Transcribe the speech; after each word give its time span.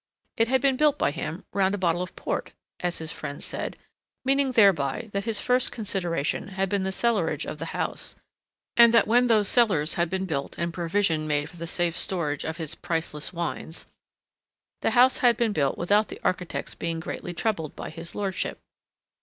It 0.35 0.47
had 0.47 0.61
been 0.61 0.77
built 0.77 0.97
by 0.97 1.11
him 1.11 1.45
"round 1.53 1.75
a 1.75 1.77
bottle 1.77 2.01
of 2.01 2.15
port," 2.15 2.53
as 2.79 2.97
his 2.97 3.11
friends 3.11 3.45
said, 3.45 3.77
meaning 4.25 4.53
thereby 4.53 5.11
that 5.13 5.25
his 5.25 5.39
first 5.39 5.71
consideration 5.71 6.47
had 6.47 6.69
been 6.69 6.81
the 6.81 6.91
cellarage 6.91 7.45
of 7.45 7.59
the 7.59 7.67
house, 7.77 8.15
and 8.75 8.95
that 8.95 9.05
when 9.07 9.27
those 9.27 9.47
cellars 9.47 9.93
had 9.93 10.09
been 10.09 10.25
built 10.25 10.57
and 10.57 10.73
provision 10.73 11.27
made 11.27 11.51
for 11.51 11.57
the 11.57 11.67
safe 11.67 11.95
storage 11.95 12.43
of 12.43 12.57
his 12.57 12.73
priceless 12.73 13.31
wines, 13.31 13.85
the 14.81 14.89
house 14.97 15.19
had 15.19 15.37
been 15.37 15.53
built 15.53 15.77
without 15.77 16.07
the 16.07 16.19
architect's 16.23 16.73
being 16.73 16.99
greatly 16.99 17.31
troubled 17.31 17.75
by 17.75 17.91
his 17.91 18.15
lordship. 18.15 18.57